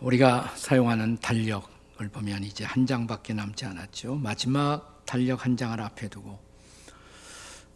[0.00, 4.14] 우리가 사용하는 달력을 보면 이제 한 장밖에 남지 않았죠.
[4.14, 6.38] 마지막 달력 한 장을 앞에 두고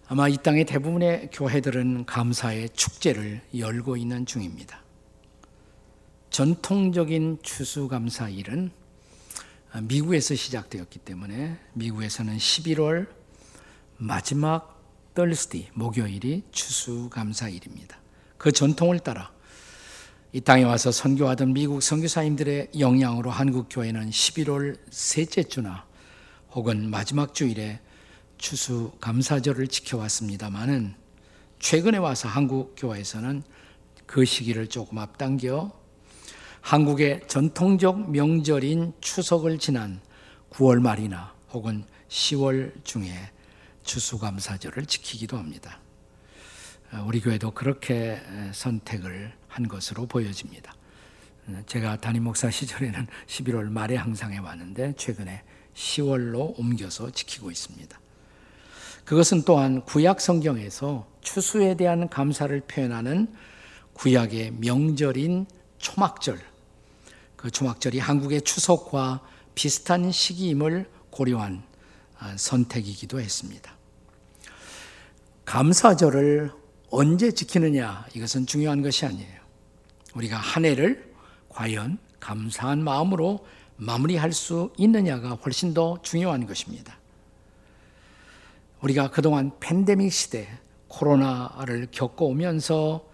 [0.06, 4.80] 아마 이 땅의 대부분의 교회들은 감사의 축제를 열고 있는 중입니다.
[6.30, 8.70] 전통적인 추수감사일은
[9.82, 13.08] 미국에서 시작되었기 때문에 미국에서는 11월
[13.96, 14.80] 마지막
[15.14, 17.98] 떨스디 목요일이 추수감사일입니다.
[18.38, 19.32] 그 전통을 따라
[20.34, 25.84] 이 땅에 와서 선교하던 미국 선교사님들의 영향으로 한국 교회는 11월 셋째 주나
[26.52, 27.80] 혹은 마지막 주일에
[28.38, 30.94] 추수 감사절을 지켜왔습니다만은
[31.58, 33.42] 최근에 와서 한국 교회에서는
[34.06, 35.70] 그 시기를 조금 앞당겨
[36.62, 40.00] 한국의 전통적 명절인 추석을 지난
[40.48, 43.12] 9월 말이나 혹은 10월 중에
[43.82, 45.78] 추수감사절을 지키기도 합니다.
[47.04, 48.18] 우리 교회도 그렇게
[48.52, 50.74] 선택을 한 것으로 보여집니다.
[51.66, 55.42] 제가 담임 목사 시절에는 11월 말에 항상 해왔는데 최근에
[55.74, 58.00] 10월로 옮겨서 지키고 있습니다.
[59.04, 63.32] 그것은 또한 구약 성경에서 추수에 대한 감사를 표현하는
[63.94, 65.46] 구약의 명절인
[65.78, 66.40] 초막절,
[67.36, 69.20] 그 초막절이 한국의 추석과
[69.54, 71.62] 비슷한 시기임을 고려한
[72.36, 73.76] 선택이기도 했습니다.
[75.44, 76.52] 감사절을
[76.90, 79.41] 언제 지키느냐 이것은 중요한 것이 아니에요.
[80.14, 81.12] 우리가 한 해를
[81.48, 83.46] 과연 감사한 마음으로
[83.76, 86.98] 마무리할 수 있느냐가 훨씬 더 중요한 것입니다.
[88.80, 90.48] 우리가 그동안 팬데믹 시대
[90.88, 93.04] 코로나를 겪어오면서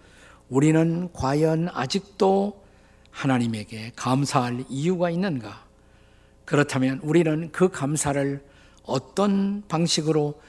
[0.49, 2.63] 우리는 과연 아직도
[3.11, 5.65] 하나님에게 감사할 이유가 있는가?
[6.45, 8.43] 그렇다면 우리는 그 감사를
[8.83, 10.41] 어떤 방식으로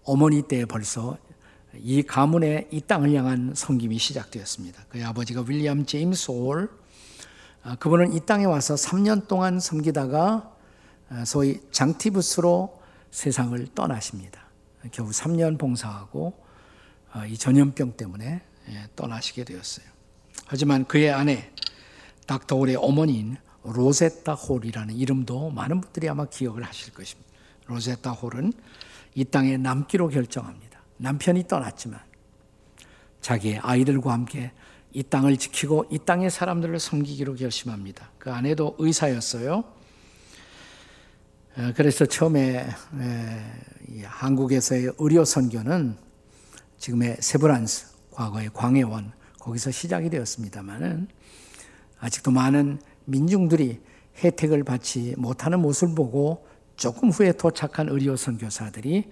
[0.03, 1.19] 어머니 때 벌써
[1.75, 4.87] 이 가문의 이 땅을 향한 섬김이 시작되었습니다.
[4.88, 6.71] 그의 아버지가 윌리엄 제임스 올,
[7.62, 10.51] 아, 그분은 이 땅에 와서 3년 동안 섬기다가 아,
[11.24, 12.80] 소위 장티부스로
[13.10, 14.42] 세상을 떠나십니다.
[14.90, 16.42] 겨우 3년 봉사하고
[17.12, 19.86] 아, 이 전염병 때문에 예, 떠나시게 되었어요.
[20.46, 21.50] 하지만 그의 아내
[22.26, 27.30] 닥터 홀의 어머니인 로제타 홀이라는 이름도 많은 분들이 아마 기억을 하실 것입니다.
[27.66, 28.52] 로제타 홀은
[29.14, 30.80] 이 땅에 남기로 결정합니다.
[30.96, 32.00] 남편이 떠났지만
[33.20, 34.52] 자기의 아이들과 함께
[34.92, 38.10] 이 땅을 지키고 이 땅의 사람들을 섬기기로 결심합니다.
[38.18, 39.64] 그 아내도 의사였어요.
[41.76, 42.66] 그래서 처음에
[44.04, 45.96] 한국에서의 의료 선교는
[46.78, 51.08] 지금의 세브란스, 과거의 광해원 거기서 시작이 되었습니다만은
[51.98, 53.80] 아직도 많은 민중들이
[54.24, 56.46] 혜택을 받지 못하는 모습을 보고
[56.76, 59.10] 조금 후에 도착한 의료 선교사들이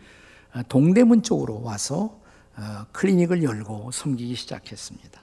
[0.68, 2.20] 동대문 쪽으로 와서
[2.56, 5.20] 어, 클리닉을 열고 섬기기 시작했습니다.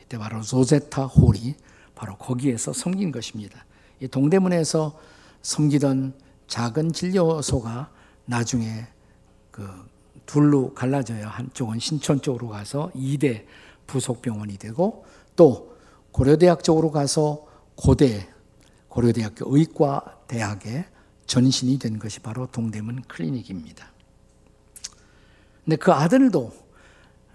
[0.00, 1.54] 이때 바로 로제타 홀이
[1.94, 3.64] 바로 거기에서 섬긴 것입니다.
[4.00, 4.98] 이 동대문에서
[5.42, 6.14] 섬기던
[6.46, 7.90] 작은 진료소가
[8.26, 8.86] 나중에
[9.50, 9.68] 그
[10.26, 11.26] 둘로 갈라져요.
[11.26, 13.44] 한쪽은 신촌 쪽으로 가서 2대
[13.86, 15.04] 부속병원이 되고
[15.34, 15.76] 또
[16.12, 18.28] 고려대학 쪽으로 가서 고대
[18.88, 20.84] 고려대학교 의과 대학에
[21.26, 23.90] 전신이 된 것이 바로 동대문 클리닉입니다.
[25.64, 26.52] 근데 그 아들도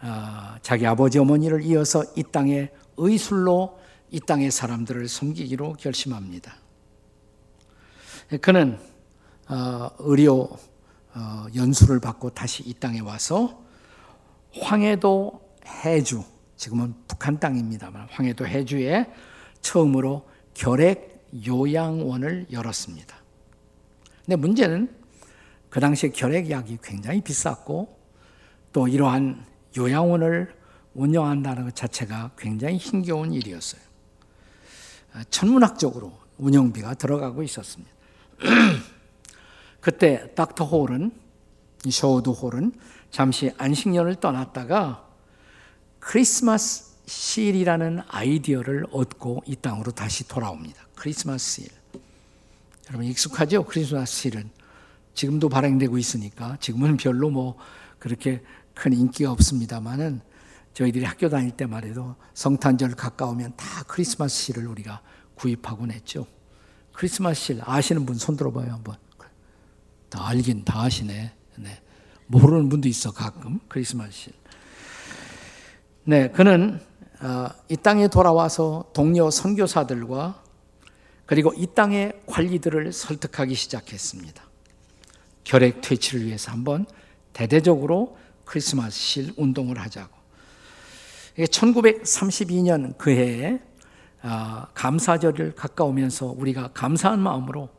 [0.02, 3.80] 어, 자기 아버지 어머니를 이어서 이 땅에 의술로
[4.12, 6.56] 이 땅의 사람들을 섬기기로 결심합니다.
[8.42, 8.80] 그는
[9.48, 10.50] 어, 의료
[11.14, 13.64] 어, 연수를 받고 다시 이 땅에 와서
[14.54, 16.24] 황해도 해주
[16.56, 19.12] 지금은 북한 땅입니다만 황해도 해주에
[19.62, 23.16] 처음으로 결핵 요양원을 열었습니다.
[24.26, 24.90] 근데 문제는
[25.70, 28.00] 그 당시에 결핵약이 굉장히 비쌌고
[28.72, 29.46] 또 이러한
[29.78, 30.56] 요양원을
[30.94, 33.82] 운영한다는 것 자체가 굉장히 힘겨운 일이었어요.
[35.14, 37.95] 아, 천문학적으로 운영비가 들어가고 있었습니다.
[39.82, 41.12] 그때 닥터 홀은
[41.90, 42.74] 쇼드 홀은
[43.12, 45.08] 잠시 안식년을 떠났다가
[46.00, 50.86] 크리스마스 실이라는 아이디어를 얻고 이 땅으로 다시 돌아옵니다.
[50.96, 51.70] 크리스마스 실.
[52.90, 53.64] 여러분 익숙하죠?
[53.64, 54.50] 크리스마스 실은
[55.14, 57.58] 지금도 발행되고 있으니까 지금은 별로 뭐
[58.00, 58.44] 그렇게
[58.74, 60.22] 큰 인기가 없습니다만은
[60.74, 65.02] 저희들이 학교 다닐 때만 해도 성탄절 가까우면 다 크리스마스 실을 우리가
[65.36, 66.28] 구입하곤 했죠.
[66.96, 68.96] 크리스마스 실 아시는 분 손 들어봐요 한번.
[70.10, 71.32] 다 알긴 다 아시네.
[71.58, 71.82] 네.
[72.28, 74.34] 모르는 분도 있어 가끔 크리스마스 실.
[76.06, 76.80] 네, 그는
[77.22, 80.42] 어, 이 땅에 돌아와서 동료 선교사들과
[81.26, 84.44] 그리고 이 땅의 관리들을 설득하기 시작했습니다.
[85.44, 86.86] 결핵 퇴치를 위해서 한번
[87.34, 90.16] 대대적으로 크리스마스 실 운동을 하자고.
[91.38, 93.60] 1932년 그 해에 아,
[94.74, 97.70] 감사절을 가까우면서 우리가 감사한 마음으로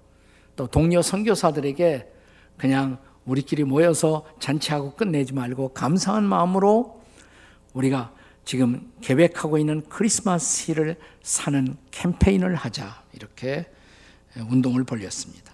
[0.55, 2.13] 또 동료 선교사들에게
[2.57, 7.03] 그냥 우리끼리 모여서 잔치하고 끝내지 말고 감사한 마음으로
[7.75, 8.13] 우리가
[8.45, 13.67] 지금 계획하고 있는 크리스마스를 사는 캠페인을 하자 이렇게
[14.49, 15.53] 운동을 벌였습니다.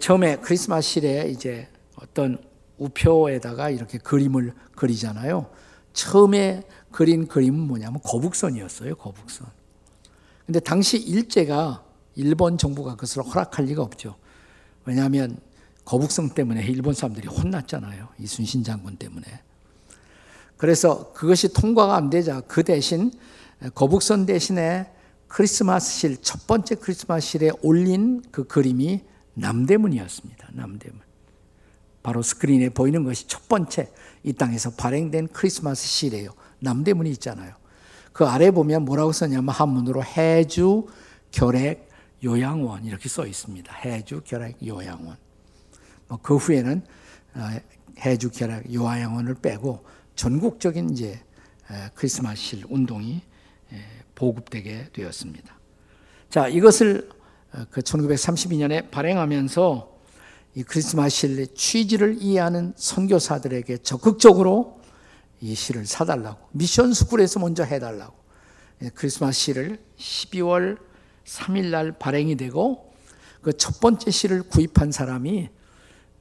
[0.00, 1.68] 처음에 크리스마스실에 이제
[2.00, 2.38] 어떤
[2.78, 5.50] 우표에다가 이렇게 그림을 그리잖아요.
[5.92, 6.62] 처음에
[6.96, 8.94] 그린 그림은 뭐냐면 거북선이었어요.
[8.94, 9.46] 거북선.
[10.46, 11.84] 근데 당시 일제가
[12.14, 14.16] 일본 정부가 그것을 허락할 리가 없죠.
[14.86, 15.36] 왜냐하면
[15.84, 18.08] 거북선 때문에 일본 사람들이 혼났잖아요.
[18.18, 19.26] 이순신 장군 때문에.
[20.56, 23.12] 그래서 그것이 통과가 안 되자 그 대신
[23.74, 24.90] 거북선 대신에
[25.28, 29.02] 크리스마스실 첫 번째 크리스마스실에 올린 그 그림이
[29.34, 30.48] 남대문이었습니다.
[30.54, 30.98] 남대문.
[32.02, 36.30] 바로 스크린에 보이는 것이 첫 번째 이 땅에서 발행된 크리스마스 실이에요.
[36.60, 37.54] 남대문이 있잖아요.
[38.12, 40.86] 그 아래 보면 뭐라고 썼냐면 한문으로 해주
[41.30, 41.88] 결핵
[42.24, 43.72] 요양원 이렇게 써 있습니다.
[43.72, 45.16] 해주 결핵 요양원.
[46.08, 46.82] 뭐 그 후에는
[47.34, 47.40] 어,
[48.00, 51.20] 해주 결핵 요양원을 빼고 전국적인 이제
[51.94, 53.22] 크리스마스 실 운동이
[54.14, 55.54] 보급되게 되었습니다.
[56.30, 57.08] 자, 이것을
[57.52, 59.96] 어, 그 1932년에 발행하면서
[60.54, 64.75] 이 크리스마스 실의 취지를 이해하는 선교사들에게 적극적으로
[65.40, 68.14] 이 시를 사달라고 미션 스쿨에서 먼저 해달라고
[68.82, 70.78] 예, 크리스마스 시를 12월
[71.24, 72.94] 3일 날 발행이 되고
[73.42, 75.48] 그 첫 번째 시를 구입한 사람이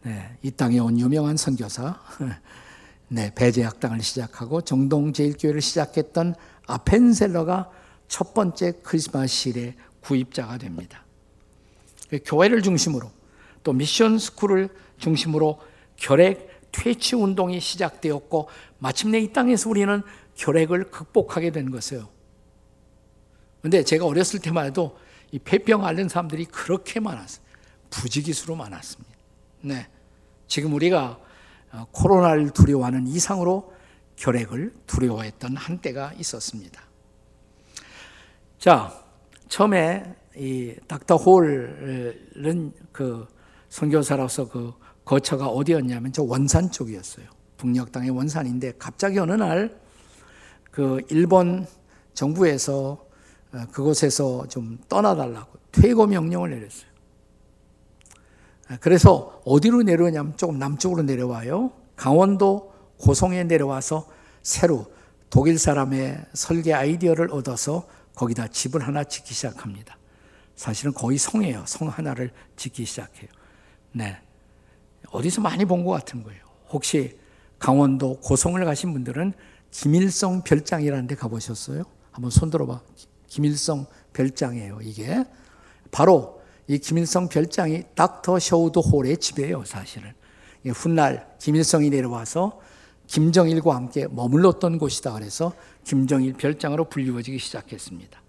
[0.03, 1.99] 네, 이 땅에 온 유명한 선교사
[3.09, 6.35] 네, 배제학당을 시작하고 정동제일교회를 시작했던
[6.67, 7.71] 아펜셀러가
[8.07, 11.03] 첫 번째 크리스마스 시의 구입자가 됩니다.
[12.09, 13.09] 그 교회를 중심으로
[13.63, 14.69] 또 미션 스쿨을
[14.99, 15.59] 중심으로
[15.95, 18.49] 결핵 퇴치 운동이 시작되었고
[18.79, 20.03] 마침내 이 땅에서 우리는
[20.35, 22.09] 결핵을 극복하게 된 것이에요.
[23.61, 24.97] 근데 제가 어렸을 때만 해도
[25.31, 27.43] 이 폐병 앓는 사람들이 그렇게 많았어요.
[27.89, 29.15] 부지기수로 많았습니다.
[29.61, 29.87] 네.
[30.47, 31.19] 지금 우리가
[31.71, 33.73] 어, 코로나를 두려워하는 이상으로
[34.17, 36.81] 결핵을 두려워했던 한때가 있었습니다.
[38.59, 38.93] 자,
[39.47, 43.27] 처음에 이 닥터 홀은 그
[43.69, 44.73] 선교사로서 그
[45.05, 47.27] 거처가 어디였냐면 저 원산 쪽이었어요.
[47.57, 49.85] 북녘 땅의 원산인데 갑자기 어느 날
[50.75, 51.65] 그 일본
[52.13, 53.05] 정부에서
[53.53, 56.89] 어, 그곳에서 좀 떠나달라고 퇴거 명령을 내렸어요.
[58.81, 61.71] 그래서 어디로 내려오냐면 조금 남쪽으로 내려와요.
[61.95, 64.09] 강원도 고성에 내려와서
[64.43, 64.91] 새로
[65.29, 69.97] 독일 사람의 설계 아이디어를 얻어서 거기다 집을 하나 짓기 시작합니다.
[70.57, 71.63] 사실은 거의 성이에요.
[71.67, 73.29] 성 하나를 짓기 시작해요.
[73.93, 74.19] 네.
[75.15, 76.41] 어디서 많이 본 것 같은 거예요.
[76.69, 77.17] 혹시
[77.59, 79.33] 강원도 고성을 가신 분들은
[79.71, 81.83] 김일성 별장이라는 데 가보셨어요?
[82.11, 82.81] 한번 손 들어봐.
[83.27, 85.23] 김일성 별장이에요, 이게.
[85.91, 90.13] 바로 이 김일성 별장이 닥터 셔우드 홀의 집이에요, 사실은.
[90.73, 92.59] 훗날 김일성이 내려와서
[93.07, 95.53] 김정일과 함께 머물렀던 곳이다 그래서
[95.83, 98.19] 김정일 별장으로 불리워지기 시작했습니다.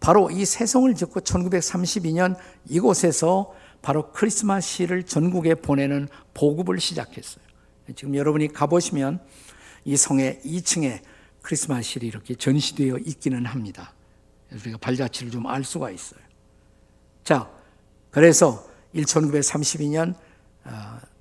[0.00, 2.36] 바로 이 새성을 짓고 1932년
[2.68, 3.52] 이곳에서
[3.82, 7.44] 바로 크리스마스 시를 전국에 보내는 보급을 시작했어요.
[7.96, 9.20] 지금 여러분이 가보시면
[9.84, 11.00] 이 성의 2층에
[11.42, 13.92] 크리스마스 실이 이렇게 전시되어 있기는 합니다.
[14.52, 16.20] 우리가 발자취를 좀 알 수가 있어요.
[17.24, 17.50] 자,
[18.10, 20.14] 그래서 1932년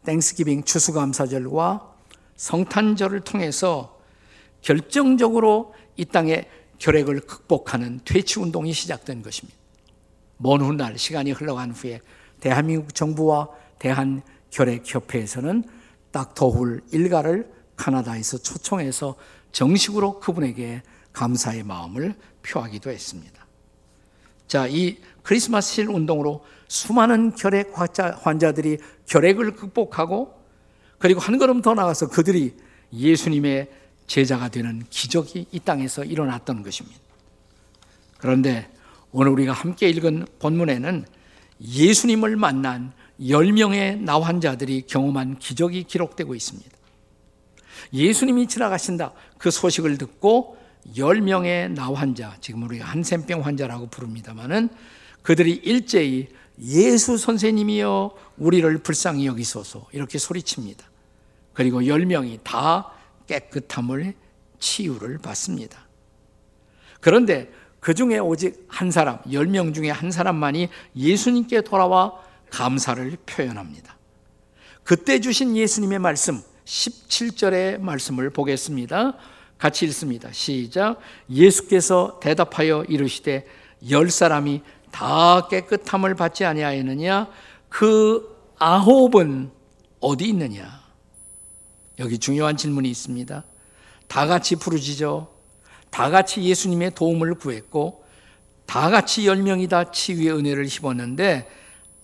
[0.06, 1.96] 땡스기빙 추수감사절과
[2.36, 4.00] 성탄절을 통해서
[4.62, 9.58] 결정적으로 이 땅의 결핵을 극복하는 퇴치 운동이 시작된 것입니다.
[10.38, 12.02] 먼 훗날 시간이 흘러간 후에
[12.42, 13.48] 대한민국 정부와
[13.80, 15.64] 대한결핵협회에서는
[16.12, 19.16] 닥터훌 일가를 카나다에서 초청해서
[19.54, 20.82] 정식으로 그분에게
[21.14, 23.46] 감사의 마음을 표하기도 했습니다.
[24.48, 30.34] 자, 이 크리스마스 실 운동으로 수많은 결핵 환자 들이 결핵을 극복하고
[31.00, 32.56] 그리고 한 걸음 더 나가서 그들이
[32.94, 33.72] 예수님의
[34.08, 37.00] 제자가 되는 기적이 이 땅에서 일어났던 것입니다.
[38.18, 38.70] 그런데
[39.12, 41.06] 오늘 우리가 함께 읽은 본문에는
[41.62, 46.70] 예수님을 만난 10명의 나환자들이 경험한 기적이 기록되고 있습니다.
[47.94, 49.14] 예수님이 지나가신다.
[49.38, 50.58] 그 소식을 듣고
[50.96, 54.70] 10명의 나환자, 지금 우리가 한센병 환자라고 부릅니다만은
[55.22, 60.86] 그들이 일제히 예수 선생님이여 우리를 불쌍히 여기소서 이렇게 소리칩니다.
[61.54, 62.92] 그리고 10명이 다
[63.28, 64.14] 깨끗함을
[64.60, 65.88] 치유를 받습니다.
[67.00, 67.52] 그런데
[67.82, 72.14] 그 중에 오직 한 사람, 10명 중에 한 사람만이 예수님께 돌아와
[72.52, 73.98] 감사를 표현합니다.
[74.84, 79.18] 그때 주신 예수님의 말씀, 17절의 말씀을 보겠습니다.
[79.58, 80.32] 같이 읽습니다.
[80.32, 81.00] 시작.
[81.30, 83.46] 예수께서 대답하여 이르시되
[83.90, 84.62] 열 사람이
[84.92, 87.28] 다 깨끗함을 받지 아니하였느냐?
[87.68, 89.52] 그 아홉은
[90.00, 90.82] 어디 있느냐?
[91.98, 93.44] 여기 중요한 질문이 있습니다.
[94.08, 95.41] 다 같이 부르짖어
[95.92, 98.04] 다 같이 예수님의 도움을 구했고
[98.66, 101.48] 다 같이 열 명이 다 치유의 은혜를 입었는데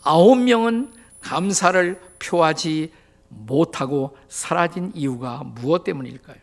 [0.03, 2.91] 아홉 명은 감사를 표하지
[3.29, 6.38] 못하고 사라진 이유가 무엇 때문일까요?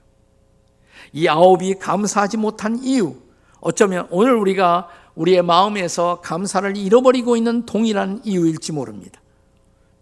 [1.12, 3.16] 이 아홉이 감사하지 못한 이유,
[3.60, 9.20] 어쩌면 오늘 우리가 우리의 마음에서 감사를 잃어버리고 있는 동일한 이유일지 모릅니다.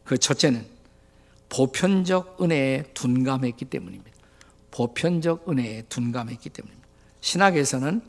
[0.04, 0.64] 그 첫째는
[1.49, 4.11] 보편적 은혜에 둔감했기 때문입니다.
[4.70, 6.82] 보편적 은혜에 둔감했기 때문입니다.
[7.23, 8.02] 신학에서는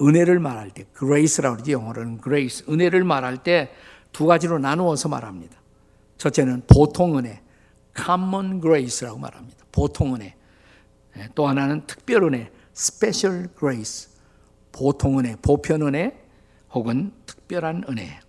[0.00, 3.70] 은혜를 말할 때, grace라고 그러지, 영어로는 grace, 은혜를 말할 때
[4.12, 5.56] 두 가지로 나누어서 말합니다.
[6.18, 7.42] 첫째는 보통 은혜,
[7.96, 9.64] common grace라고 말합니다.
[9.72, 10.36] 보통 은혜.
[11.16, 14.10] 예, 또 하나는 특별 은혜, special grace.
[14.70, 16.16] 보통 은혜, 보편 은혜
[16.72, 18.20] 혹은 특별한 은혜.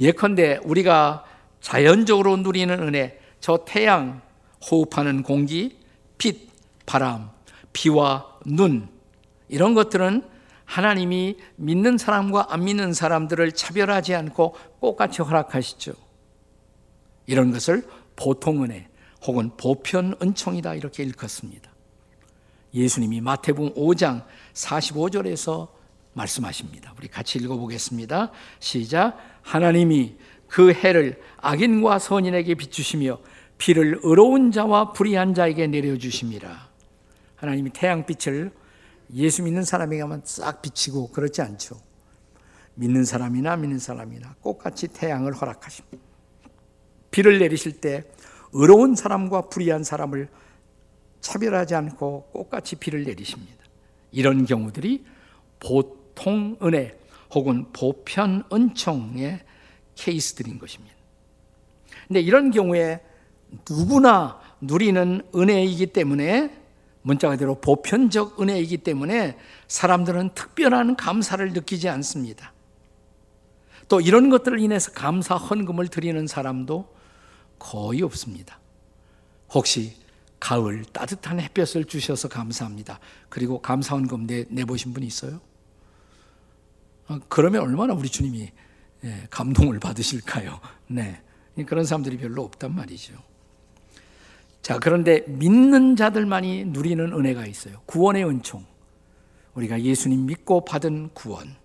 [0.00, 1.24] 예컨대 우리가
[1.60, 4.22] 자연적으로 누리는 은혜, 저 태양,
[4.70, 5.78] 호흡하는 공기,
[6.16, 6.50] 빛,
[6.86, 7.30] 바람,
[7.72, 8.88] 비와 눈
[9.48, 10.22] 이런 것들은
[10.64, 15.92] 하나님이 믿는 사람과 안 믿는 사람들을 차별하지 않고 똑같이 허락하시죠.
[17.26, 17.86] 이런 것을
[18.16, 18.88] 보통 은혜
[19.26, 21.70] 혹은 보편 은총이다 이렇게 읽었습니다.
[22.74, 25.68] 예수님이 마태복음 5장 45절에서
[26.12, 26.92] 말씀하십니다.
[26.98, 28.30] 우리 같이 읽어보겠습니다.
[28.58, 29.16] 시작.
[29.42, 30.16] 하나님이
[30.48, 33.18] 그 해를 악인과 선인에게 비추시며
[33.56, 36.68] 비를 의로운 자와 불의한 자에게 내려주심이라.
[37.36, 38.52] 하나님이 태양빛을
[39.14, 41.80] 예수 믿는 사람에게만 싹 비치고 그렇지 않죠.
[42.74, 45.98] 믿는 사람이나 믿는 사람이나 똑같이 태양을 허락하십니다.
[47.10, 48.04] 비를 내리실 때
[48.52, 50.28] 의로운 사람과 불의한 사람을
[51.20, 53.64] 차별하지 않고 똑같이 비를 내리십니다.
[54.12, 55.04] 이런 경우들이
[55.58, 56.98] 보통 은혜
[57.34, 59.40] 혹은 보편 은총의
[59.96, 60.94] 케이스들인 것입니다.
[62.06, 63.00] 근데 이런 경우에
[63.68, 66.57] 누구나 누리는 은혜이기 때문에
[67.08, 72.52] 문자 그대로 보편적 은혜이기 때문에 사람들은 특별한 감사를 느끼지 않습니다.
[73.88, 76.94] 또 이런 것들을 인해서 감사 헌금을 드리는 사람도
[77.58, 78.60] 거의 없습니다.
[79.48, 79.96] 혹시
[80.38, 83.00] 가을 따뜻한 햇볕을 주셔서 감사합니다.
[83.30, 85.40] 그리고 감사 헌금 내, 내보신 분 있어요?
[87.08, 88.50] 어, 그러면 얼마나 우리 주님이
[89.04, 90.60] 예, 감동을 받으실까요?
[90.88, 91.22] 네.
[91.66, 93.14] 그런 사람들이 별로 없단 말이죠.
[94.68, 97.80] 자, 그런데 믿는 자들만이 누리는 은혜가 있어요.
[97.86, 98.66] 구원의 은총.
[99.54, 101.56] 우리가 예수님 믿고 받은 구원.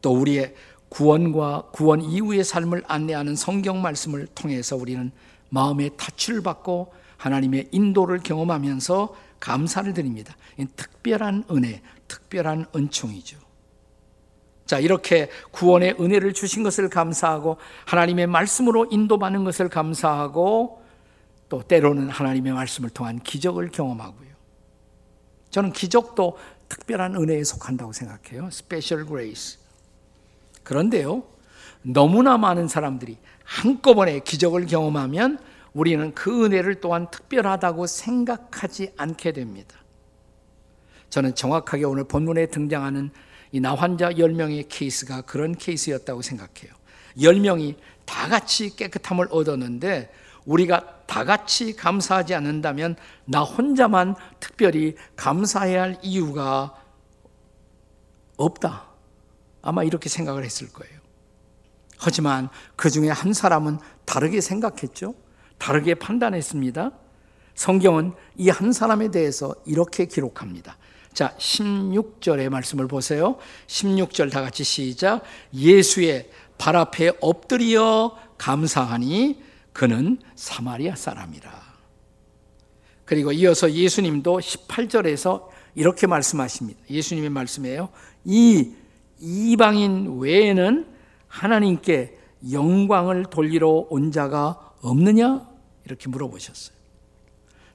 [0.00, 0.52] 또 우리의
[0.88, 5.12] 구원과 구원 이후의 삶을 안내하는 성경 말씀을 통해서 우리는
[5.50, 10.34] 마음의 타치를 받고 하나님의 인도를 경험하면서 감사를 드립니다.
[10.74, 13.38] 특별한 은혜, 특별한 은총이죠.
[14.66, 20.81] 자, 이렇게 구원의 은혜를 주신 것을 감사하고 하나님의 말씀으로 인도받는 것을 감사하고
[21.52, 24.30] 또 때로는 하나님의 말씀을 통한 기적을 경험하고요.
[25.50, 26.38] 저는 기적도
[26.70, 28.48] 특별한 은혜에 속한다고 생각해요.
[28.50, 29.58] special grace.
[30.62, 31.24] 그런데요.
[31.82, 35.40] 너무나 많은 사람들이 한꺼번에 기적을 경험하면
[35.74, 39.76] 우리는 그 은혜를 또한 특별하다고 생각하지 않게 됩니다.
[41.10, 43.10] 저는 정확하게 오늘 본문에 등장하는
[43.50, 46.72] 이 나환자 10명의 케이스가 그런 케이스였다고 생각해요.
[47.18, 47.74] 10명이
[48.06, 50.10] 다 같이 깨끗함을 얻었는데
[50.46, 56.74] 우리가 다 같이 감사하지 않는다면 나 혼자만 특별히 감사해야 할 이유가
[58.38, 58.86] 없다.
[59.60, 60.98] 아마 이렇게 생각을 했을 거예요.
[61.98, 65.14] 하지만 그 중에 한 사람은 다르게 생각했죠.
[65.58, 66.92] 다르게 판단했습니다.
[67.56, 70.78] 성경은 이 한 사람에 대해서 이렇게 기록합니다.
[71.12, 73.36] 자, 16절의 말씀을 보세요.
[73.66, 75.20] 16절 다 같이 시작.
[75.52, 81.72] 예수의 발 앞에 엎드려 감사하니 그는 사마리아 사람이라.
[83.04, 86.80] 그리고 이어서 예수님도 18절에서 이렇게 말씀하십니다.
[86.88, 87.88] 예수님의 말씀이에요.
[88.24, 88.72] 이
[89.20, 90.86] 이방인 외에는
[91.28, 92.18] 하나님께
[92.50, 95.48] 영광을 돌리러 온 자가 없느냐?
[95.84, 96.76] 이렇게 물어보셨어요.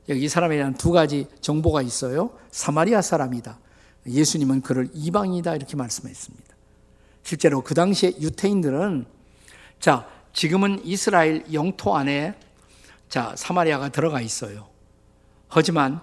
[0.09, 2.31] 여기 이 사람에 대한 두 가지 정보가 있어요.
[2.51, 3.59] 사마리아 사람이다.
[4.07, 6.55] 예수님은 그를 이방이다 이렇게 말씀했습니다.
[7.23, 9.05] 실제로 그 당시에 유태인들은
[9.79, 10.07] 자,
[10.37, 12.35] 지금은 이스라엘 영토 안에
[13.09, 14.67] 자, 사마리아가 들어가 있어요.
[15.47, 15.99] 하지만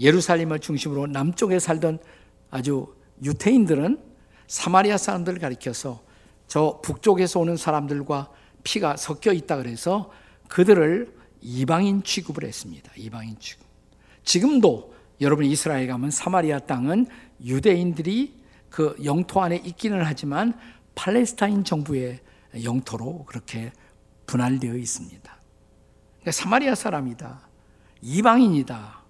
[0.00, 1.98] 예루살렘을 중심으로 남쪽에 살던
[2.50, 4.00] 아주 유태인들은
[4.46, 6.00] 사마리아 사람들을 가리켜서
[6.46, 8.30] 저 북쪽에서 오는 사람들과
[8.64, 10.10] 피가 섞여 있다 그래서
[10.48, 12.90] 그들을 이방인 취급을 했습니다.
[12.96, 13.66] 이방인 취급.
[14.24, 17.08] 지금도 여러분 이스라엘 가면 사마리아 땅은
[17.44, 18.40] 유대인들이
[18.70, 20.58] 그 영토 안에 있기는 하지만
[20.94, 22.20] 팔레스타인 정부의
[22.64, 23.72] 영토로 그렇게
[24.26, 25.36] 분할되어 있습니다.
[26.20, 27.48] 그러니까 사마리아 사람이다.
[28.02, 29.00] 이방인이다.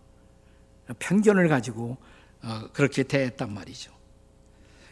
[0.99, 1.97] 편견을 가지고
[2.43, 3.93] 어, 그렇게 대했단 말이죠.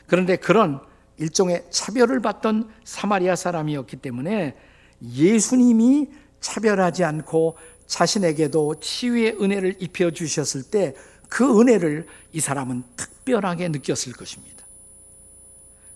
[0.06, 0.80] 그런데 그런
[1.18, 4.56] 일종의 차별을 받던 사마리아 사람이었기 때문에
[5.02, 6.08] 예수님이
[6.40, 7.56] 차별하지 않고
[7.86, 10.94] 자신에게도 치유의 은혜를 입혀 주셨을 때
[11.34, 14.64] 그 은혜를 이 사람은 특별하게 느꼈을 것입니다.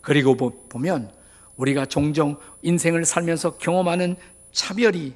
[0.01, 1.13] 그리고 보면
[1.59, 4.17] 우리가 종종 인생을 살면서 경험하는
[4.53, 5.13] 차별이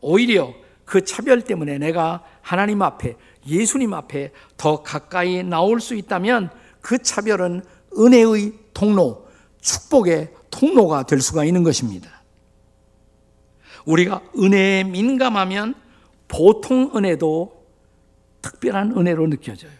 [0.00, 0.54] 오히려
[0.84, 3.16] 그 차별 때문에 내가 하나님 앞에
[3.46, 6.50] 예수님 앞에 더 가까이 나올 수 있다면
[6.80, 7.62] 그 차별은
[7.96, 9.28] 은혜의 통로,
[9.60, 12.22] 축복의 통로가 될 수가 있는 것입니다.
[13.84, 15.74] 우리가 은혜에 민감하면
[16.28, 17.60] 보통 은혜도
[18.42, 19.72] 특별한 은혜로 느껴져요.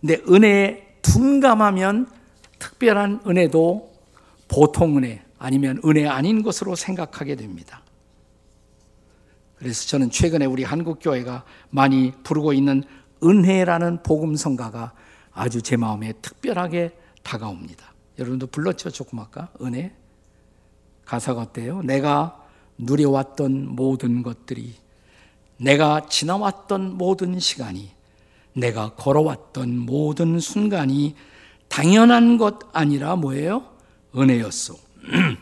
[0.00, 2.08] 근데 은혜에 둔감하면
[2.58, 3.97] 특별한 은혜도
[4.48, 7.82] 보통 은혜 아니면 은혜 아닌 것으로 생각하게 됩니다.
[9.56, 12.82] 그래서 저는 최근에 우리 한국 교회가 많이 부르고 있는
[13.22, 14.92] 은혜라는 복음 성가가
[15.32, 17.92] 아주 제 마음에 특별하게 다가옵니다.
[18.18, 19.48] 여러분도 불렀죠, 조금 아까?
[19.60, 19.94] 은혜?
[21.04, 21.82] 가사가 어때요?
[21.82, 22.44] 내가
[22.78, 24.74] 누려왔던 모든 것들이,
[25.56, 27.90] 내가 지나왔던 모든 시간이,
[28.54, 31.14] 내가 걸어왔던 모든 순간이
[31.68, 33.77] 당연한 것 아니라 뭐예요?
[34.16, 34.78] 은혜였소.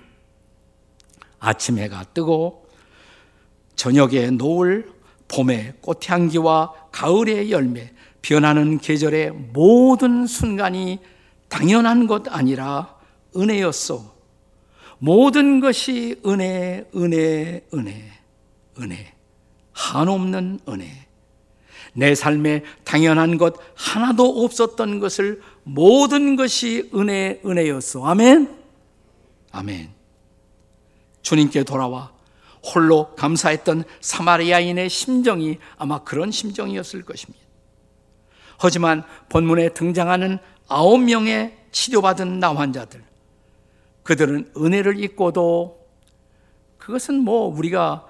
[1.38, 2.66] 아침 해가 뜨고,
[3.74, 4.90] 저녁에 노을,
[5.28, 10.98] 봄의 꽃향기와 가을의 열매, 변하는 계절의 모든 순간이
[11.48, 12.96] 당연한 것 아니라
[13.36, 14.16] 은혜였소.
[14.98, 18.12] 모든 것이 은혜, 은혜, 은혜,
[18.80, 19.12] 은혜.
[19.72, 21.06] 한없는 은혜.
[21.92, 28.06] 내 삶에 당연한 것 하나도 없었던 것을 모든 것이 은혜, 은혜였소.
[28.06, 28.56] 아멘?
[29.50, 29.90] 아멘.
[31.22, 32.12] 주님께 돌아와
[32.62, 37.44] 홀로 감사했던 사마리아인의 심정이 아마 그런 심정이었을 것입니다.
[38.58, 43.02] 하지만 본문에 등장하는 아홉 명의 치료받은 나 환자들.
[44.04, 45.84] 그들은 은혜를 입고도
[46.78, 48.06] 그것은 뭐 우리가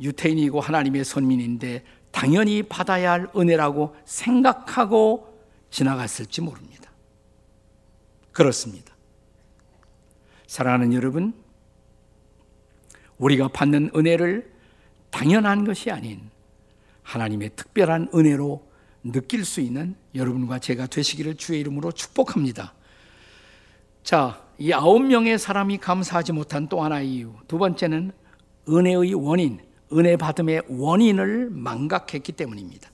[0.00, 5.38] 유태인이고 하나님의 선민인데 당연히 받아야 할 은혜라고 생각하고
[5.68, 6.83] 지나갔을지 모릅니다.
[8.34, 8.92] 그렇습니다.
[10.46, 11.32] 사랑하는 여러분,
[13.16, 14.52] 우리가 받는 은혜를
[15.10, 16.20] 당연한 것이 아닌
[17.04, 18.68] 하나님의 특별한 은혜로
[19.04, 22.74] 느낄 수 있는 여러분과 제가 되시기를 주의 이름으로 축복합니다.
[24.02, 27.32] 자, 이 아홉 명의 사람이 감사하지 못한 또 하나의 이유.
[27.46, 28.10] 두 번째는
[28.68, 29.60] 은혜의 원인,
[29.92, 32.90] 은혜 받음의 원인을 망각했기 때문입니다.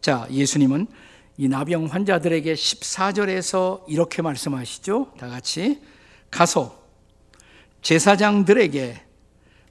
[0.00, 0.86] 자, 예수님은
[1.38, 5.12] 이 나병 환자들에게 14절에서 이렇게 말씀하시죠.
[5.18, 5.80] 다 같이
[6.32, 6.82] 가서
[7.80, 9.00] 제사장들에게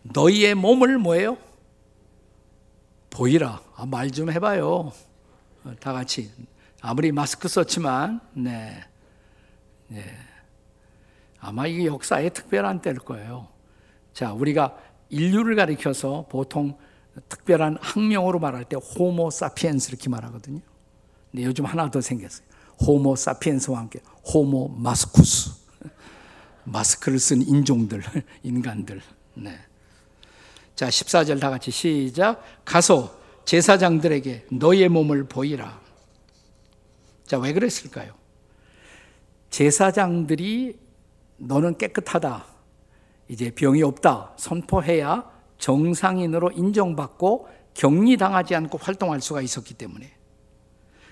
[0.04, 1.38] 너희의 몸을 뭐예요?
[3.10, 3.62] 보이라.
[3.76, 4.94] 아, 말 좀 해봐요.
[5.66, 6.32] 어, 다 같이
[6.80, 8.82] 아무리 마스크 썼지만 네,
[9.88, 10.04] 네.
[11.40, 13.50] 아마 이게 역사의 특별한 때일 거예요.
[14.14, 14.78] 자, 우리가
[15.10, 16.78] 인류를 가리켜서 보통
[17.28, 20.62] 특별한 학명으로 말할 때 호모 사피엔스 이렇게 말하거든요.
[21.38, 22.48] 근데 요즘 하나 더 생겼어요.
[22.82, 25.52] 호모 사피엔스와 함께 호모 마스쿠스.
[26.64, 28.02] 마스크를 쓴 인종들,
[28.42, 29.04] 인간들.
[29.36, 29.56] 네.
[30.76, 32.44] 자, 14절 다 같이 시작.
[32.66, 35.80] 가서 제사장들에게 너의 몸을 보이라.
[37.28, 38.16] 자, 왜 그랬을까요?
[39.52, 40.76] 제사장들이
[41.38, 42.46] 너는 깨끗하다.
[43.28, 44.34] 이제 병이 없다.
[44.38, 50.17] 선포해야 정상인으로 인정받고 격리당하지 않고 활동할 수가 있었기 때문에.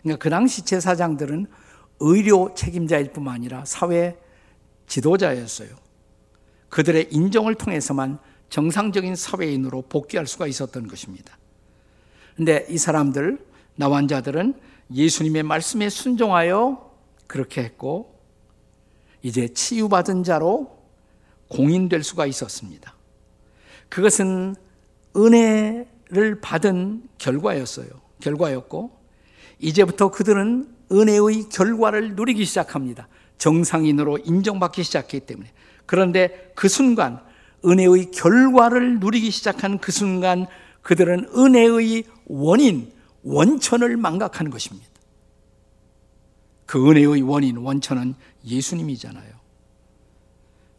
[0.05, 1.47] 그러니까 그 당시 제사장들은
[1.99, 4.15] 의료 책임자일 뿐만 아니라 사회
[4.85, 5.69] 지도자였어요.
[6.69, 11.39] 그들의 인정을 통해서만 정상적인 사회인으로 복귀할 수가 있었던 것입니다.
[12.35, 13.43] 근데 이 사람들,
[13.77, 14.53] 나환자들은
[14.93, 16.93] 예수님의 말씀에 순종하여
[17.25, 18.19] 그렇게 했고,
[19.23, 20.77] 이제 치유받은 자로
[21.47, 22.93] 공인될 수가 있었습니다.
[23.89, 24.55] 그것은
[25.15, 27.87] 은혜를 받은 결과였어요.
[28.19, 29.04] 결과였고,
[29.59, 33.07] 이제부터 그들은 은혜의 결과를 누리기 시작합니다.
[33.37, 35.51] 정상인으로 인정받기 시작했기 때문에.
[35.85, 37.19] 그런데 그 순간,
[37.65, 40.45] 은혜의 결과를 누리기 시작한 그 순간,
[40.81, 42.91] 그들은 은혜의 원인,
[43.23, 44.87] 원천을 망각하는 것입니다.
[46.65, 48.15] 그 은혜의 원인, 원천은
[48.45, 49.35] 예수님이잖아요.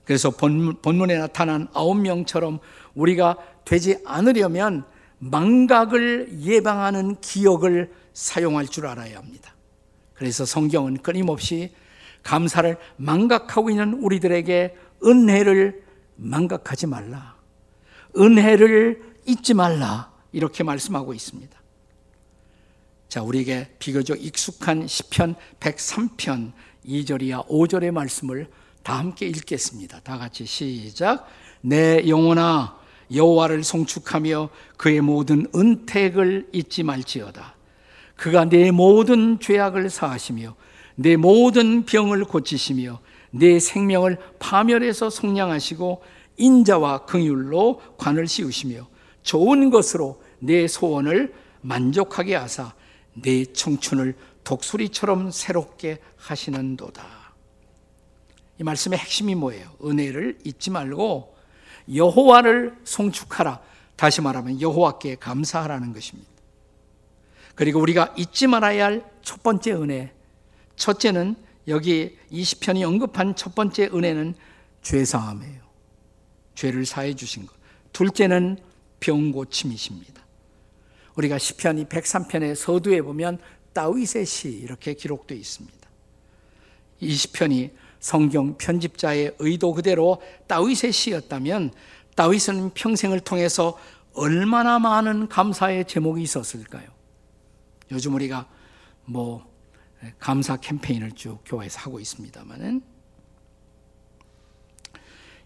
[0.04, 2.60] 그래서 본문 에 나타난 아홉 명처럼
[2.94, 4.84] 우리가 되지 않으려면
[5.18, 9.54] 망각을 예방하는 기억을 사용할 줄 알아야 합니다.
[10.14, 11.74] 그래서 성경은 끊임없이
[12.22, 14.74] 감사를 망각하고 있는 우리들에게
[15.04, 15.84] 은혜를
[16.16, 17.36] 망각하지 말라.
[18.16, 20.10] 은혜를 잊지 말라.
[20.32, 21.60] 이렇게 말씀하고 있습니다.
[23.10, 26.52] 자, 우리에게 비교적 익숙한 시편 103편
[26.86, 28.48] 2절이야 5절의 말씀을
[28.82, 30.00] 다 함께 읽겠습니다.
[30.00, 31.28] 다 같이 시작.
[31.60, 32.78] 내 영혼아
[33.12, 34.48] 여호와를 송축하며
[34.78, 37.55] 그의 모든 은택을 잊지 말지어다.
[38.16, 40.56] 그가 내 모든 죄악을 사하시며
[40.96, 43.00] 내 모든 병을 고치시며
[43.30, 46.02] 내 생명을 파멸해서 속량하시고
[46.38, 48.88] 인자와 긍휼로 관을 씌우시며
[49.22, 52.74] 좋은 것으로 내 소원을 만족하게 하사
[53.14, 57.04] 내 청춘을 독수리처럼 새롭게 하시는도다.
[58.58, 59.68] 이 말씀의 핵심이 뭐예요?
[59.84, 61.34] 은혜를 잊지 말고
[61.94, 63.60] 여호와를 송축하라.
[63.96, 66.35] 다시 말하면 여호와께 감사하라는 것입니다.
[67.56, 70.12] 그리고 우리가 잊지 말아야 할 첫 번째 은혜.
[70.76, 71.34] 첫째는
[71.66, 74.36] 여기 20편이 언급한 첫 번째 은혜는
[74.82, 75.62] 죄사함이에요.
[76.54, 77.52] 죄를 사해 주신 것.
[77.92, 78.56] 둘째는
[79.00, 80.24] 병고침이십니다.
[81.16, 83.38] 우리가 시편이 103편의 서두에 보면
[83.72, 85.76] 다윗의 시 이렇게 기록되어 있습니다.
[87.02, 91.72] 20편이 성경 편집자의 의도 그대로 다윗의 시였다면
[92.14, 93.76] 다윗은 평생을 통해서
[94.14, 96.95] 얼마나 많은 감사의 제목이 있었을까요?
[97.90, 98.48] 요즘 우리가
[99.04, 99.46] 뭐
[100.18, 102.82] 감사 캠페인을 쭉 교회에서 하고 있습니다만은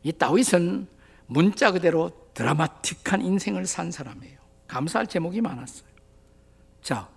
[0.03, 0.89] 이 다윗은
[1.27, 4.39] 문자 그대로 드라마틱한 인생을 산 사람이에요.
[4.67, 5.89] 감사할 제목이 많았어요.
[6.83, 7.09] 자,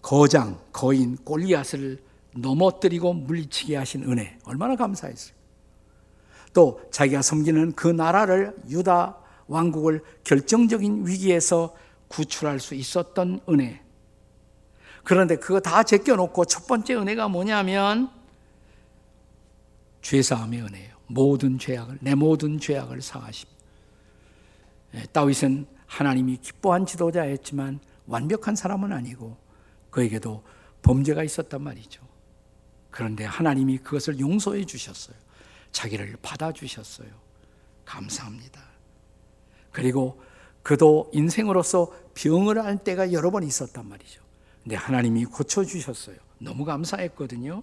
[0.00, 2.02] 거장, 거인, 골리앗을
[2.36, 5.34] 넘어뜨리고 물리치게 하신 은혜 얼마나 감사했어요.
[6.52, 11.74] 또 자기가 섬기는 그 나라를 유다 왕국을 결정적인 위기에서
[12.08, 13.82] 구출할 수 있었던 은혜
[15.04, 18.10] 그런데 그거 다 제껴놓고 첫 번째 은혜가 뭐냐면
[20.02, 20.96] 죄사함의 은혜예요.
[21.06, 23.48] 모든 죄악을 내 모든 죄악을 사하심.
[24.94, 29.36] 예, 다윗은 하나님이 기뻐한 지도자였지만 완벽한 사람은 아니고
[29.90, 30.44] 그에게도
[30.82, 32.02] 범죄가 있었단 말이죠.
[32.90, 35.16] 그런데 하나님이 그것을 용서해 주셨어요.
[35.72, 37.08] 자기를 받아 주셨어요.
[37.84, 38.60] 감사합니다.
[39.72, 40.20] 그리고
[40.62, 44.22] 그도 인생으로서 병을 할 때가 여러 번 있었단 말이죠.
[44.62, 46.16] 근데 하나님이 고쳐주셨어요.
[46.38, 47.62] 너무 감사했거든요.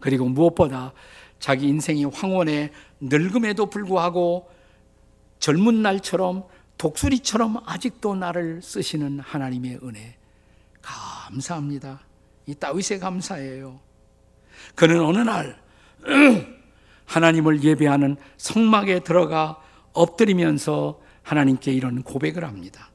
[0.00, 0.92] 그리고 무엇보다
[1.38, 4.50] 자기 인생이 황혼의 늙음에도 불구하고
[5.38, 6.44] 젊은 날처럼
[6.78, 10.16] 독수리처럼 아직도 나를 쓰시는 하나님의 은혜.
[10.80, 12.00] 감사합니다.
[12.46, 13.80] 이 다윗의 감사예요.
[14.74, 15.60] 그는 어느 날
[17.06, 19.60] 하나님을 예배하는 성막에 들어가
[19.92, 22.91] 엎드리면서 하나님께 이런 고백을 합니다.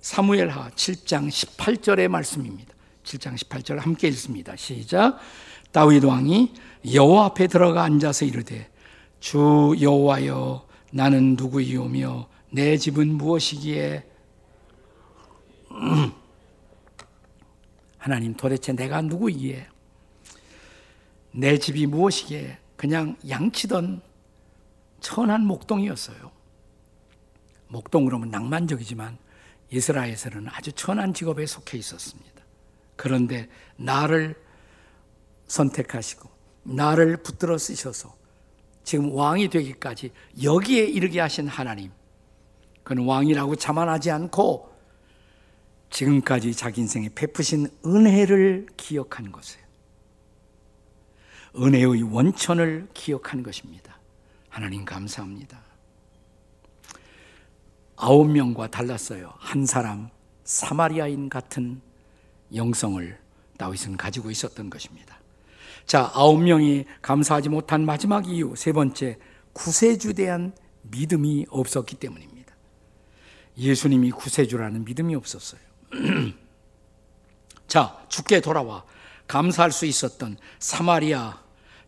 [0.00, 2.74] 사무엘하 7장 18절의 말씀입니다.
[3.04, 4.56] 7장 18절 함께 읽습니다.
[4.56, 5.18] 시작.
[5.72, 6.54] 다윗 왕이
[6.94, 8.70] 여호와 앞에 들어가 앉아서 이르되
[9.20, 14.04] 주 여호와여 나는 누구이오며 내 집은 무엇이기에
[15.72, 16.12] 음.
[17.98, 19.66] 하나님 도대체 내가 누구이기에
[21.32, 24.00] 내 집이 무엇이기에 그냥 양치던
[25.00, 26.30] 천한 목동이었어요.
[27.68, 29.18] 목동 그러면 낭만적이지만
[29.70, 32.30] 이스라엘에서는 아주 천한 직업에 속해 있었습니다.
[32.96, 34.34] 그런데 나를
[35.46, 36.28] 선택하시고
[36.64, 38.14] 나를 붙들어 쓰셔서
[38.84, 40.10] 지금 왕이 되기까지
[40.42, 41.92] 여기에 이르게 하신 하나님
[42.82, 44.70] 그는 왕이라고 자만하지 않고
[45.90, 49.64] 지금까지 자기 인생에 베푸신 은혜를 기억한 것이에요.
[51.56, 53.98] 은혜의 원천을 기억한 것입니다.
[54.48, 55.69] 하나님 감사합니다.
[58.00, 59.34] 아홉 명과 달랐어요.
[59.36, 60.08] 한 사람
[60.44, 61.82] 사마리아인 같은
[62.54, 63.18] 영성을
[63.58, 65.18] 다윗은 가지고 있었던 것입니다.
[65.84, 69.18] 자, 아홉 명이 감사하지 못한 마지막 이유 세 번째
[69.52, 72.54] 구세주 대한 믿음이 없었기 때문입니다.
[73.58, 75.60] 예수님이 구세주라는 믿음이 없었어요.
[77.68, 78.84] 자, 죽게 돌아와
[79.26, 81.38] 감사할 수 있었던 사마리아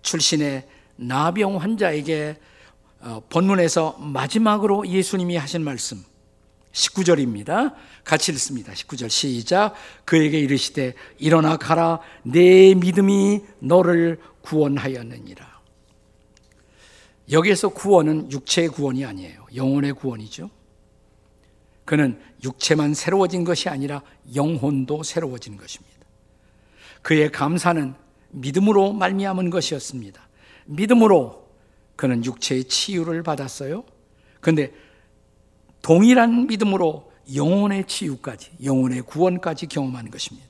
[0.03, 2.52] 출신의 나병 환자에게 어,
[3.29, 6.05] 본문에서 마지막으로 예수님이 하신 말씀
[6.73, 7.75] 19절입니다.
[8.05, 8.73] 같이 읽습니다.
[8.73, 9.75] 19절 시작.
[10.05, 15.53] 그에게 이르시되 일어나 가라 내 믿음이 너를 구원하였느니라.
[17.31, 19.47] 여기에서 구원은 육체의 구원이 아니에요.
[19.55, 20.51] 영혼의 구원이죠.
[21.85, 24.03] 그는 육체만 새로워진 것이 아니라
[24.35, 25.93] 영혼도 새로워진 것입니다.
[27.03, 27.95] 그의 감사는
[28.31, 30.21] 믿음으로 말미암은 것이었습니다.
[30.67, 31.41] 믿음으로
[31.96, 33.85] 그는 육체의 치유를 받았어요.
[34.40, 34.72] 그런데
[35.83, 40.46] 동일한 믿음으로 영혼의 치유까지, 영혼의 구원까지 경험한 것입니다.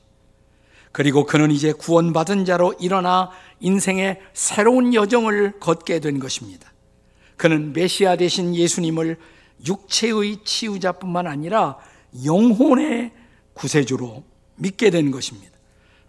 [0.92, 6.70] 그리고 그는 이제 구원받은 자로 일어나 인생의 새로운 여정을 걷게 된 것입니다.
[7.36, 9.18] 그는 메시아 대신 예수님을
[9.66, 11.78] 육체의 치유자뿐만 아니라
[12.24, 13.12] 영혼의
[13.54, 14.22] 구세주로
[14.56, 15.50] 믿게 된 것입니다.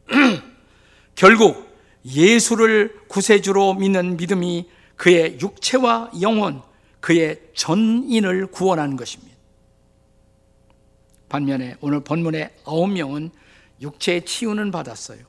[1.16, 1.74] 결국
[2.06, 6.62] 예수를 구세주로 믿는 믿음이 그의 육체와 영혼,
[7.00, 9.34] 그의 전인을 구원하는 것입니다.
[11.30, 13.32] 반면에 오늘 본문의 아홉 명은
[13.82, 15.20] 육체의 치유는 받았어요.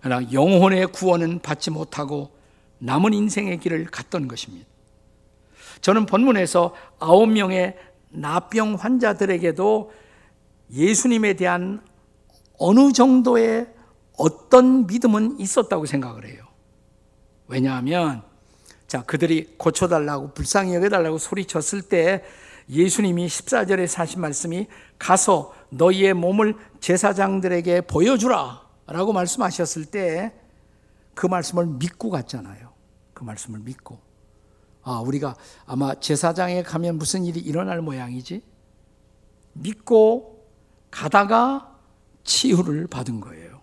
[0.00, 2.36] 그러나 영혼의 구원은 받지 못하고
[2.78, 4.66] 남은 인생의 길을 갔던 것입니다.
[5.80, 7.76] 저는 본문에서 아홉 명의
[8.10, 9.92] 나병 환자들에게도
[10.72, 11.82] 예수님에 대한
[12.58, 13.68] 어느 정도의
[14.16, 16.42] 어떤 믿음은 있었다고 생각을 해요.
[17.46, 18.22] 왜냐하면
[18.88, 22.24] 자, 그들이 고쳐달라고 불쌍히 여겨달라고 소리쳤을 때
[22.68, 24.66] 예수님이 14절에 사신 말씀이
[24.98, 30.48] 가서 너희의 몸을 제사장들에게 보여주라 라고 말씀하셨을 때
[31.18, 32.72] 그 말씀을 믿고 갔잖아요.
[33.12, 33.98] 그 말씀을 믿고.
[34.84, 35.34] 아, 우리가
[35.66, 38.40] 아마 제사장에 가면 무슨 일이 일어날 모양이지?
[39.54, 40.46] 믿고
[40.92, 41.76] 가다가
[42.22, 43.60] 치유를 받은 거예요.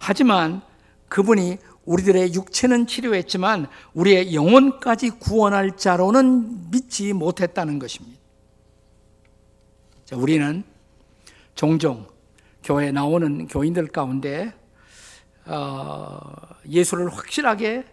[0.00, 0.62] 하지만
[1.10, 8.20] 그분이 우리들의 육체는 치료했지만 우리의 영혼까지 구원할 자로는 믿지 못했다는 것입니다.
[10.04, 10.62] 자, 우리는
[11.54, 12.06] 종종
[12.62, 14.52] 교회에 나오는 교인들 가운데
[15.44, 16.20] 어,
[16.68, 17.84] 예수를 확실하게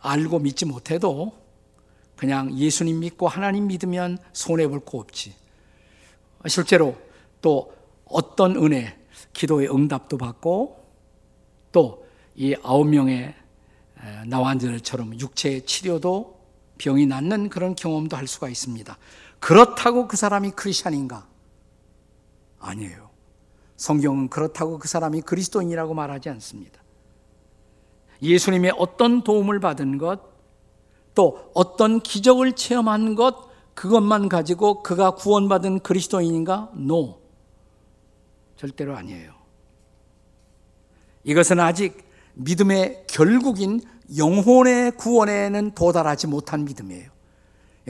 [0.00, 1.32] 알고 믿지 못해도
[2.16, 5.34] 그냥 예수님 믿고 하나님 믿으면 손해볼 거 없지.
[6.46, 6.96] 실제로
[7.40, 7.72] 또
[8.04, 8.98] 어떤 은혜,
[9.32, 10.84] 기도의 응답도 받고
[11.70, 12.07] 또
[12.38, 13.34] 이 아홉 명의
[14.26, 16.38] 나환자들처럼 육체의 치료도
[16.78, 18.96] 병이 낫는 그런 경험도 할 수가 있습니다.
[19.40, 21.26] 그렇다고 그 사람이 크리스천인가?
[22.60, 23.10] 아니에요.
[23.76, 26.80] 성경은 그렇다고 그 사람이 그리스도인이라고 말하지 않습니다.
[28.22, 30.20] 예수님의 어떤 도움을 받은 것,
[31.16, 36.70] 또 어떤 기적을 체험한 것, 그것만 가지고 그가 구원받은 그리스도인인가?
[36.76, 37.18] No.
[38.56, 39.34] 절대로 아니에요.
[41.24, 42.07] 이것은 아직
[42.38, 43.80] 믿음의 결국인
[44.16, 47.10] 영혼의 구원에는 도달하지 못한 믿음이에요.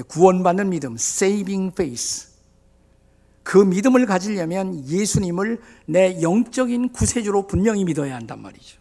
[0.08, 2.28] 구원받는 믿음, saving faith.
[3.42, 8.78] 그 믿음을 가지려면 예수님을 내 영적인 구세주로 분명히 믿어야 한단 말이죠.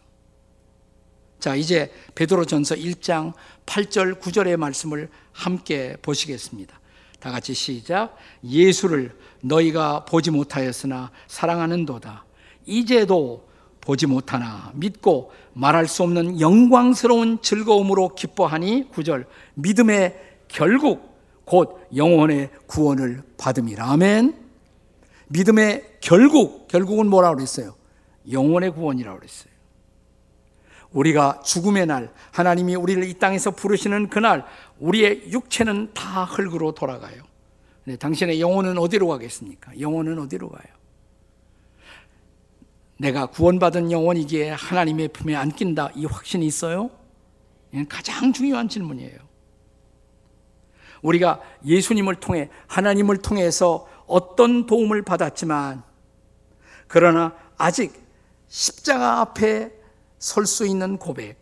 [1.38, 3.32] 자, 이제 베드로전서 1장
[3.66, 6.78] 8절 9절의 말씀을 함께 보시겠습니다.
[7.20, 8.16] 다 같이 시작.
[8.44, 12.24] 예수를 너희가 보지 못하였으나 사랑하는도다.
[12.66, 13.47] 이제도
[13.88, 19.24] 보지 못하나 믿고 말할 수 없는 영광스러운 즐거움으로 기뻐하니 9절
[19.54, 23.90] 믿음의 결국 곧 영혼의 구원을 받음이라.
[23.92, 24.36] 아멘.
[25.28, 27.76] 믿음의 결국 결국은 뭐라고 그랬어요?
[28.30, 29.52] 영혼의 구원이라고 그랬어요.
[30.90, 34.44] 우리가 죽음의 날, 하나님이 우리를 이 땅에서 부르시는 그날,
[34.80, 37.22] 우리의 육체는 다 흙으로 돌아가요.
[37.84, 39.80] 네, 당신의 영혼은 어디로 가겠습니까?
[39.80, 40.77] 영혼은 어디로 가요?
[42.98, 45.90] 내가 구원받은 영혼이기에 하나님의 품에 안긴다.
[45.94, 46.90] 이 확신이 있어요?
[47.88, 49.18] 가장 중요한 질문이에요.
[51.02, 55.84] 우리가 예수님을 통해, 하나님을 통해서 어떤 도움을 받았지만,
[56.88, 57.92] 그러나 아직
[58.48, 59.72] 십자가 앞에
[60.18, 61.40] 설 수 있는 고백.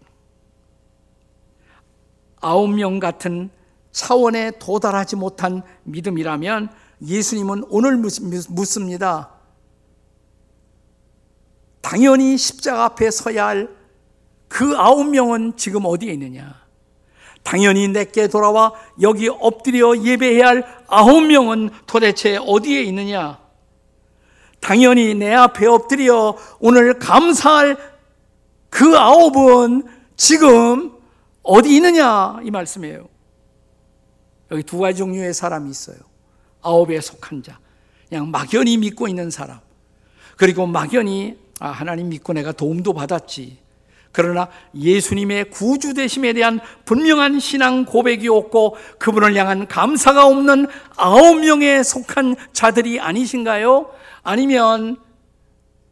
[2.42, 3.48] 아홉 명 같은
[3.92, 6.68] 차원에 도달하지 못한 믿음이라면
[7.00, 9.35] 예수님은 오늘 묻습니다.
[11.86, 13.76] 당연히 십자가 앞에 서야 할
[14.48, 16.64] 그 아홉 명은 지금 어디에 있느냐?
[17.42, 23.38] 당연히 내게 돌아와 여기 엎드려 예배해야 할 아홉 명은 도대체 어디에 있느냐?
[24.60, 27.76] 당연히 내 앞에 엎드려 오늘 감사할
[28.68, 29.84] 그 아홉은
[30.16, 30.92] 지금
[31.42, 32.40] 어디 있느냐?
[32.42, 33.08] 이 말씀이에요.
[34.50, 35.98] 여기 두 가지 종류의 사람이 있어요.
[36.62, 37.58] 아홉에 속한 자.
[38.08, 39.60] 그냥 막연히 믿고 있는 사람.
[40.36, 43.58] 그리고 막연히 아, 하나님 믿고 내가 도움도 받았지.
[44.12, 51.82] 그러나 예수님의 구주 되심에 대한 분명한 신앙 고백이 없고 그분을 향한 감사가 없는 아홉 명에
[51.82, 53.90] 속한 자들이 아니신가요?
[54.22, 54.96] 아니면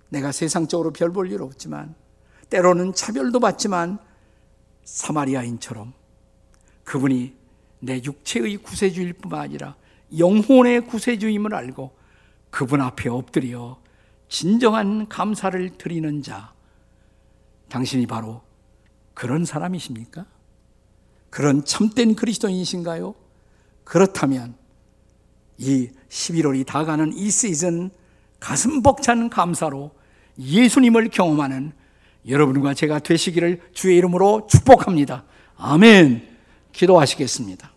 [0.09, 1.94] 내가 세상적으로 별 볼 일 없지만
[2.48, 3.98] 때로는 차별도 받지만
[4.85, 5.92] 사마리아인처럼
[6.85, 7.35] 그분이
[7.81, 9.77] 내 육체의 구세주일 뿐만 아니라
[10.18, 11.94] 영혼의 구세주임을 알고
[12.50, 13.79] 그분 앞에 엎드려
[14.35, 16.53] 진정한 감사를 드리는 자.
[17.68, 18.42] 당신이 바로
[19.14, 20.27] 그런 사람이십니까?
[21.31, 23.14] 그런 참된 그리스도인이신가요?
[23.85, 24.57] 그렇다면
[25.57, 27.90] 이 11월이 다가는 이 시즌
[28.40, 29.92] 가슴 벅찬 감사로
[30.37, 31.70] 예수님을 경험하는
[32.27, 35.23] 여러분과 제가 되시기를 주의 이름으로 축복합니다.
[35.57, 36.37] 아멘.
[36.73, 37.74] 기도하시겠습니다.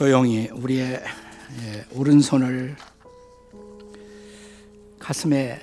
[0.00, 2.74] 조용히 우리의 예, 오른손을
[4.98, 5.60] 가슴에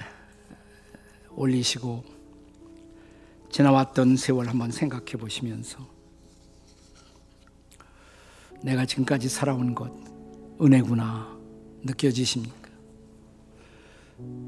[1.31, 2.03] 올리시고
[3.49, 5.79] 지나왔던 세월 한번 생각해 보시면서
[8.61, 9.91] 내가 지금까지 살아온 것
[10.61, 11.35] 은혜구나
[11.81, 12.69] 느껴지십니까?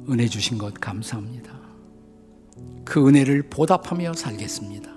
[0.07, 1.59] 은혜 주신 것 감사합니다.
[2.85, 4.93] 그 은혜를 보답하며 살겠습니다.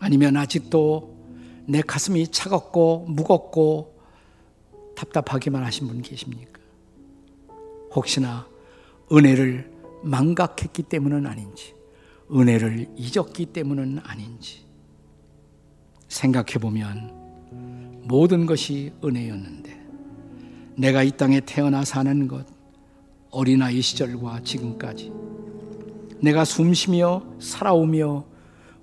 [0.00, 1.13] 아니면 아직도
[1.66, 3.94] 내 가슴이 차갑고 무겁고
[4.96, 6.60] 답답하기만 하신 분 계십니까?
[7.94, 8.46] 혹시나
[9.10, 9.72] 은혜를
[10.02, 11.74] 망각했기 때문은 아닌지,
[12.30, 14.64] 은혜를 잊었기 때문은 아닌지
[16.08, 19.84] 생각해 보면 모든 것이 은혜였는데
[20.76, 22.46] 내가 이 땅에 태어나 사는 것
[23.30, 25.12] 어린아이 시절과 지금까지
[26.20, 28.24] 내가 숨 쉬며 살아오며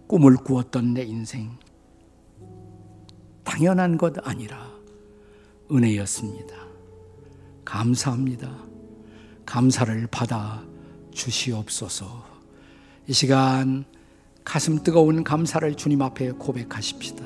[0.08, 1.61] 꿈을 꾸었던 내 인생
[3.44, 4.72] 당연한 것 아니라
[5.72, 6.56] 은혜였습니다.
[7.66, 8.52] 감사합니다.
[9.46, 10.64] 감사를 받아
[11.14, 12.26] 주시옵소서.
[13.08, 13.86] 이 시간
[14.44, 17.24] 가슴 뜨거운 감사를 주님 앞에 고백하십시다.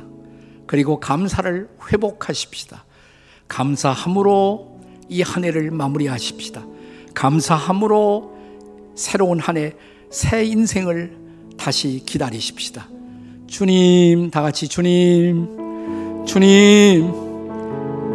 [0.67, 2.85] 그리고 감사를 회복하십시다.
[3.47, 6.65] 감사함으로 이 한 해를 마무리하십시다.
[7.13, 8.35] 감사함으로
[8.95, 9.73] 새로운 한 해,
[10.09, 11.17] 새 인생을
[11.57, 12.89] 다시 기다리십시다.
[13.47, 15.64] 주님, 다 같이 주님,
[16.25, 17.13] 주님,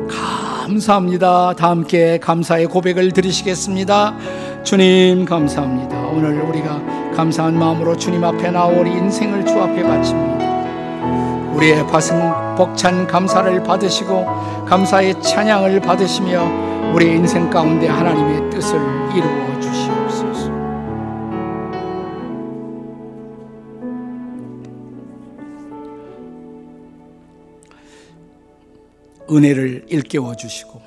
[0.08, 1.54] 감사합니다.
[1.54, 4.16] 다 함께 감사의 고백을 드리시겠습니다.
[4.64, 5.96] 주님, 감사합니다.
[6.08, 6.82] 오늘 우리가
[7.14, 11.54] 감사한 마음으로 주님 앞에 나오 우리 인생을 주 앞에 바칩니다.
[11.54, 12.18] 우리의 가슴
[12.56, 18.78] 벅찬 감사를 받으시고 감사의 찬양을 받으시며 우리 인생 가운데 하나님의 뜻을
[19.14, 19.99] 이루어 주시옵
[29.30, 30.82] 은혜를 일깨워 주시고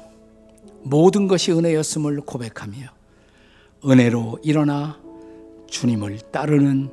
[0.84, 2.78] 모든 것이 은혜였음을 고백하며
[3.86, 5.00] 은혜로 일어나
[5.70, 6.90] 주님을 따르는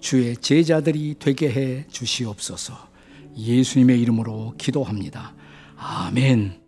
[0.00, 2.74] 주의 제자들이 되게 해 주시옵소서
[3.36, 5.34] 예수님의 이름으로 기도합니다.
[5.76, 6.61] 아멘.